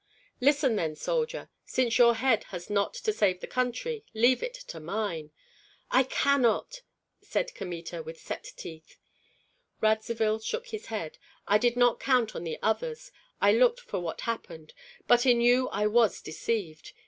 "Listen, 0.39 0.77
then, 0.77 0.95
soldier! 0.95 1.47
Since 1.63 1.99
your 1.99 2.15
head 2.15 2.45
has 2.45 2.71
not 2.71 2.95
to 2.95 3.13
save 3.13 3.39
the 3.39 3.45
country, 3.45 4.03
leave 4.15 4.41
it 4.41 4.55
to 4.55 4.79
mine." 4.79 5.29
"I 5.91 6.01
cannot!" 6.01 6.81
said 7.21 7.53
Kmita, 7.53 8.01
with 8.01 8.19
set 8.19 8.45
teeth. 8.57 8.97
Radzivill 9.79 10.39
shook 10.39 10.69
his 10.69 10.87
head. 10.87 11.19
"I 11.47 11.59
did 11.59 11.77
not 11.77 11.99
count 11.99 12.35
on 12.35 12.45
the 12.45 12.57
others, 12.63 13.11
I 13.39 13.51
looked 13.53 13.81
for 13.81 13.99
what 13.99 14.21
happened; 14.21 14.73
but 15.05 15.27
in 15.27 15.39
you 15.39 15.69
I 15.69 15.85
was 15.85 16.19
deceived. 16.19 16.93